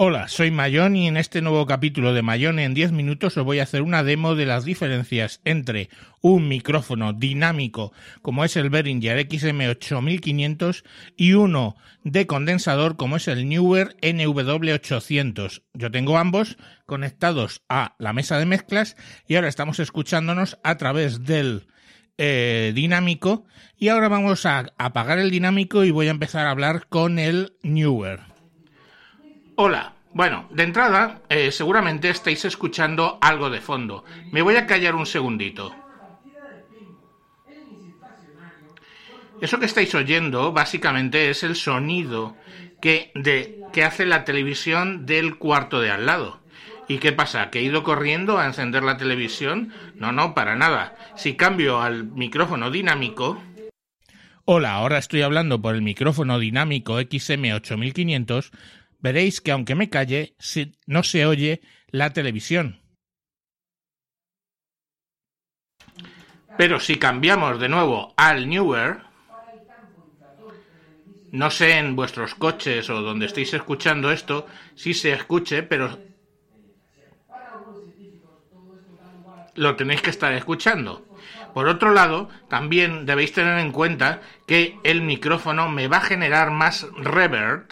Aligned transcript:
Hola, 0.00 0.28
soy 0.28 0.52
Mayón 0.52 0.94
y 0.94 1.08
en 1.08 1.16
este 1.16 1.42
nuevo 1.42 1.66
capítulo 1.66 2.14
de 2.14 2.22
Mayón 2.22 2.60
en 2.60 2.72
10 2.72 2.92
minutos 2.92 3.36
os 3.36 3.44
voy 3.44 3.58
a 3.58 3.64
hacer 3.64 3.82
una 3.82 4.04
demo 4.04 4.36
de 4.36 4.46
las 4.46 4.64
diferencias 4.64 5.40
entre 5.44 5.90
un 6.20 6.46
micrófono 6.46 7.12
dinámico 7.12 7.92
como 8.22 8.44
es 8.44 8.56
el 8.56 8.70
Behringer 8.70 9.28
XM8500 9.28 10.84
y 11.16 11.32
uno 11.32 11.74
de 12.04 12.28
condensador 12.28 12.96
como 12.96 13.16
es 13.16 13.26
el 13.26 13.48
Newer 13.48 13.96
NW800. 14.00 15.62
Yo 15.74 15.90
tengo 15.90 16.16
ambos 16.16 16.58
conectados 16.86 17.62
a 17.68 17.96
la 17.98 18.12
mesa 18.12 18.38
de 18.38 18.46
mezclas 18.46 18.96
y 19.26 19.34
ahora 19.34 19.48
estamos 19.48 19.80
escuchándonos 19.80 20.60
a 20.62 20.76
través 20.76 21.24
del 21.24 21.66
eh, 22.18 22.70
dinámico 22.72 23.46
y 23.76 23.88
ahora 23.88 24.06
vamos 24.06 24.46
a 24.46 24.66
apagar 24.78 25.18
el 25.18 25.32
dinámico 25.32 25.82
y 25.82 25.90
voy 25.90 26.06
a 26.06 26.12
empezar 26.12 26.46
a 26.46 26.52
hablar 26.52 26.86
con 26.86 27.18
el 27.18 27.54
Newer. 27.64 28.37
Hola. 29.60 29.94
Bueno, 30.12 30.46
de 30.50 30.62
entrada, 30.62 31.22
eh, 31.28 31.50
seguramente 31.50 32.08
estáis 32.10 32.44
escuchando 32.44 33.18
algo 33.20 33.50
de 33.50 33.60
fondo. 33.60 34.04
Me 34.30 34.40
voy 34.40 34.54
a 34.54 34.68
callar 34.68 34.94
un 34.94 35.04
segundito. 35.04 35.74
Eso 39.40 39.58
que 39.58 39.66
estáis 39.66 39.92
oyendo 39.96 40.52
básicamente 40.52 41.28
es 41.28 41.42
el 41.42 41.56
sonido 41.56 42.36
que, 42.80 43.10
de, 43.16 43.64
que 43.72 43.82
hace 43.82 44.06
la 44.06 44.24
televisión 44.24 45.06
del 45.06 45.38
cuarto 45.38 45.80
de 45.80 45.90
al 45.90 46.06
lado. 46.06 46.38
¿Y 46.86 46.98
qué 46.98 47.10
pasa? 47.12 47.50
¿Que 47.50 47.58
he 47.58 47.62
ido 47.62 47.82
corriendo 47.82 48.38
a 48.38 48.46
encender 48.46 48.84
la 48.84 48.96
televisión? 48.96 49.72
No, 49.96 50.12
no, 50.12 50.34
para 50.36 50.54
nada. 50.54 50.94
Si 51.16 51.34
cambio 51.34 51.82
al 51.82 52.04
micrófono 52.04 52.70
dinámico... 52.70 53.42
Hola, 54.44 54.74
ahora 54.74 54.98
estoy 54.98 55.22
hablando 55.22 55.60
por 55.60 55.74
el 55.74 55.82
micrófono 55.82 56.38
dinámico 56.38 57.00
XM8500 57.00 58.52
veréis 58.98 59.40
que 59.40 59.52
aunque 59.52 59.74
me 59.74 59.90
calle, 59.90 60.34
no 60.86 61.02
se 61.02 61.26
oye 61.26 61.60
la 61.90 62.12
televisión. 62.12 62.80
Pero 66.56 66.80
si 66.80 66.96
cambiamos 66.96 67.60
de 67.60 67.68
nuevo 67.68 68.12
al 68.16 68.48
Newer, 68.48 68.98
no 71.30 71.50
sé 71.50 71.78
en 71.78 71.94
vuestros 71.94 72.34
coches 72.34 72.90
o 72.90 73.00
donde 73.00 73.26
estéis 73.26 73.54
escuchando 73.54 74.10
esto 74.10 74.46
si 74.74 74.94
se 74.94 75.12
escuche, 75.12 75.62
pero 75.62 75.98
lo 79.54 79.76
tenéis 79.76 80.02
que 80.02 80.10
estar 80.10 80.32
escuchando. 80.32 81.04
Por 81.52 81.68
otro 81.68 81.92
lado, 81.92 82.28
también 82.48 83.06
debéis 83.06 83.32
tener 83.32 83.58
en 83.58 83.72
cuenta 83.72 84.20
que 84.46 84.80
el 84.84 85.02
micrófono 85.02 85.68
me 85.68 85.88
va 85.88 85.98
a 85.98 86.02
generar 86.02 86.50
más 86.50 86.86
reverb 86.96 87.66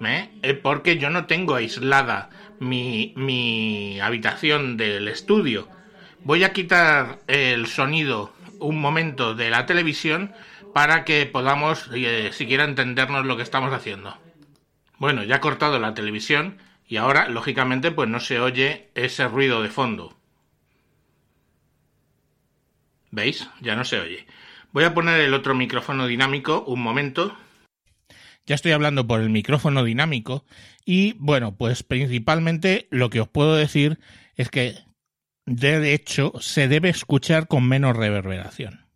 ¿eh? 0.00 0.60
porque 0.62 0.98
yo 0.98 1.10
no 1.10 1.26
tengo 1.26 1.54
aislada 1.54 2.30
mi, 2.60 3.12
mi 3.16 4.00
habitación 4.00 4.76
del 4.76 5.08
estudio. 5.08 5.68
Voy 6.22 6.44
a 6.44 6.52
quitar 6.52 7.18
el 7.26 7.66
sonido 7.66 8.32
un 8.58 8.80
momento 8.80 9.34
de 9.34 9.50
la 9.50 9.66
televisión 9.66 10.32
para 10.72 11.04
que 11.04 11.26
podamos 11.26 11.88
eh, 11.94 12.30
siquiera 12.32 12.64
entendernos 12.64 13.26
lo 13.26 13.36
que 13.36 13.42
estamos 13.42 13.72
haciendo. 13.72 14.16
Bueno, 14.98 15.22
ya 15.22 15.36
he 15.36 15.40
cortado 15.40 15.78
la 15.78 15.94
televisión 15.94 16.58
y 16.86 16.96
ahora, 16.96 17.28
lógicamente, 17.28 17.90
pues 17.90 18.08
no 18.08 18.20
se 18.20 18.40
oye 18.40 18.90
ese 18.94 19.26
ruido 19.28 19.62
de 19.62 19.70
fondo. 19.70 20.16
¿Veis? 23.10 23.48
Ya 23.60 23.76
no 23.76 23.84
se 23.84 24.00
oye. 24.00 24.26
Voy 24.72 24.84
a 24.84 24.92
poner 24.92 25.20
el 25.20 25.34
otro 25.34 25.54
micrófono 25.54 26.06
dinámico 26.06 26.64
un 26.66 26.82
momento. 26.82 27.36
Ya 28.46 28.54
estoy 28.54 28.72
hablando 28.72 29.06
por 29.06 29.20
el 29.20 29.30
micrófono 29.30 29.84
dinámico 29.84 30.44
y 30.84 31.14
bueno, 31.14 31.56
pues 31.56 31.82
principalmente 31.82 32.88
lo 32.90 33.10
que 33.10 33.20
os 33.20 33.28
puedo 33.28 33.56
decir 33.56 33.98
es 34.36 34.50
que 34.50 34.76
de 35.46 35.94
hecho 35.94 36.32
se 36.40 36.68
debe 36.68 36.88
escuchar 36.88 37.46
con 37.46 37.66
menos 37.66 37.96
reverberación. 37.96 38.86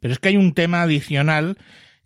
Pero 0.00 0.12
es 0.12 0.18
que 0.18 0.28
hay 0.28 0.36
un 0.36 0.52
tema 0.52 0.82
adicional 0.82 1.58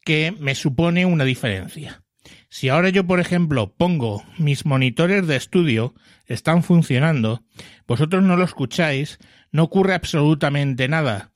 que 0.05 0.35
me 0.39 0.55
supone 0.55 1.07
una 1.07 1.25
diferencia. 1.25 2.03
Si 2.49 2.69
ahora 2.69 2.89
yo, 2.89 3.07
por 3.07 3.21
ejemplo, 3.21 3.75
pongo 3.77 4.25
mis 4.39 4.67
monitores 4.67 5.27
de 5.27 5.37
estudio, 5.37 5.95
están 6.27 6.63
funcionando, 6.63 7.43
vosotros 7.87 8.23
no 8.23 8.37
lo 8.37 8.45
escucháis, 8.45 9.19
no 9.53 9.65
ocurre 9.65 9.95
absolutamente 9.95 10.89
nada. 10.89 11.33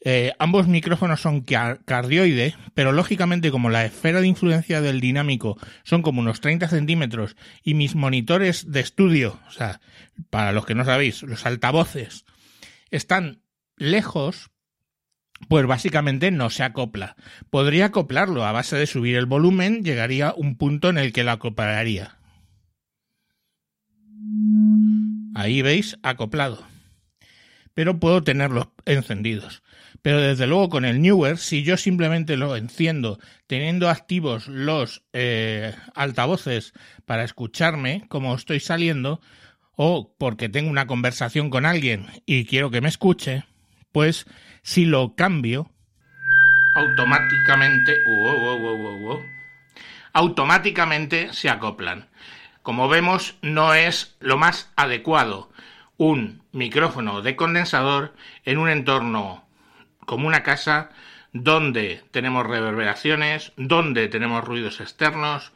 Eh, 0.00 0.32
ambos 0.38 0.68
micrófonos 0.68 1.20
son 1.20 1.40
cardioide, 1.40 2.54
pero 2.74 2.92
lógicamente 2.92 3.50
como 3.50 3.68
la 3.68 3.84
esfera 3.84 4.20
de 4.20 4.28
influencia 4.28 4.80
del 4.80 5.00
dinámico 5.00 5.58
son 5.82 6.02
como 6.02 6.20
unos 6.20 6.40
30 6.40 6.68
centímetros 6.68 7.36
y 7.64 7.74
mis 7.74 7.96
monitores 7.96 8.70
de 8.70 8.80
estudio, 8.80 9.40
o 9.48 9.50
sea, 9.50 9.80
para 10.30 10.52
los 10.52 10.66
que 10.66 10.76
no 10.76 10.84
sabéis, 10.84 11.22
los 11.24 11.46
altavoces, 11.46 12.24
están 12.90 13.42
lejos, 13.76 14.50
pues 15.48 15.66
básicamente 15.66 16.30
no 16.30 16.48
se 16.50 16.62
acopla. 16.62 17.16
Podría 17.50 17.86
acoplarlo 17.86 18.44
a 18.44 18.52
base 18.52 18.76
de 18.76 18.86
subir 18.86 19.16
el 19.16 19.26
volumen, 19.26 19.82
llegaría 19.82 20.32
un 20.36 20.56
punto 20.56 20.90
en 20.90 20.98
el 20.98 21.12
que 21.12 21.24
lo 21.24 21.32
acoplaría. 21.32 22.18
Ahí 25.34 25.62
veis, 25.62 25.98
acoplado. 26.02 26.64
Pero 27.78 28.00
puedo 28.00 28.24
tenerlos 28.24 28.66
encendidos. 28.86 29.62
Pero 30.02 30.20
desde 30.20 30.48
luego 30.48 30.68
con 30.68 30.84
el 30.84 31.00
Newer, 31.00 31.38
si 31.38 31.62
yo 31.62 31.76
simplemente 31.76 32.36
lo 32.36 32.56
enciendo 32.56 33.20
teniendo 33.46 33.88
activos 33.88 34.48
los 34.48 35.04
eh, 35.12 35.76
altavoces 35.94 36.72
para 37.06 37.22
escucharme 37.22 38.04
como 38.08 38.34
estoy 38.34 38.58
saliendo, 38.58 39.20
o 39.76 40.12
porque 40.18 40.48
tengo 40.48 40.70
una 40.70 40.88
conversación 40.88 41.50
con 41.50 41.66
alguien 41.66 42.08
y 42.26 42.46
quiero 42.46 42.72
que 42.72 42.80
me 42.80 42.88
escuche, 42.88 43.44
pues 43.92 44.26
si 44.62 44.84
lo 44.84 45.14
cambio, 45.14 45.70
automáticamente, 46.74 47.96
automáticamente 50.14 51.32
se 51.32 51.48
acoplan. 51.48 52.08
Como 52.64 52.88
vemos, 52.88 53.36
no 53.40 53.72
es 53.72 54.16
lo 54.18 54.36
más 54.36 54.72
adecuado 54.74 55.52
un 55.98 56.42
micrófono 56.52 57.20
de 57.20 57.36
condensador 57.36 58.14
en 58.44 58.56
un 58.56 58.70
entorno 58.70 59.44
como 60.06 60.26
una 60.26 60.42
casa 60.42 60.90
donde 61.32 62.02
tenemos 62.10 62.46
reverberaciones, 62.46 63.52
donde 63.56 64.08
tenemos 64.08 64.42
ruidos 64.44 64.80
externos. 64.80 65.52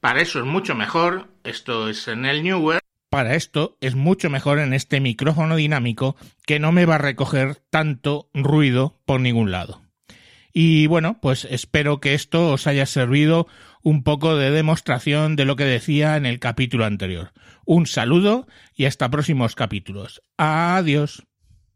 Para 0.00 0.20
eso 0.20 0.38
es 0.38 0.44
mucho 0.44 0.76
mejor, 0.76 1.28
esto 1.42 1.88
es 1.88 2.06
en 2.06 2.24
el 2.26 2.44
Newer. 2.44 2.78
Para 3.10 3.34
esto 3.34 3.76
es 3.80 3.96
mucho 3.96 4.30
mejor 4.30 4.60
en 4.60 4.72
este 4.72 5.00
micrófono 5.00 5.56
dinámico 5.56 6.14
que 6.46 6.60
no 6.60 6.70
me 6.70 6.86
va 6.86 6.94
a 6.94 6.98
recoger 6.98 7.56
tanto 7.70 8.28
ruido 8.32 8.94
por 9.04 9.20
ningún 9.20 9.50
lado. 9.50 9.82
Y 10.52 10.86
bueno, 10.86 11.18
pues 11.20 11.46
espero 11.48 12.00
que 12.00 12.14
esto 12.14 12.50
os 12.52 12.66
haya 12.66 12.86
servido 12.86 13.46
un 13.82 14.02
poco 14.02 14.36
de 14.36 14.50
demostración 14.50 15.36
de 15.36 15.44
lo 15.44 15.56
que 15.56 15.64
decía 15.64 16.16
en 16.16 16.26
el 16.26 16.38
capítulo 16.38 16.84
anterior. 16.84 17.32
Un 17.64 17.86
saludo 17.86 18.46
y 18.74 18.86
hasta 18.86 19.10
próximos 19.10 19.54
capítulos. 19.54 20.22
Adiós. 20.36 21.29